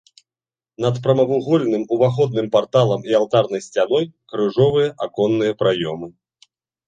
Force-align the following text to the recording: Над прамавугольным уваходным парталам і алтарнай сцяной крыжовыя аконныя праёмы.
Над 0.83 0.95
прамавугольным 1.03 1.83
уваходным 1.97 2.47
парталам 2.55 3.01
і 3.11 3.17
алтарнай 3.19 3.61
сцяной 3.67 4.09
крыжовыя 4.33 4.89
аконныя 5.09 5.53
праёмы. 5.63 6.07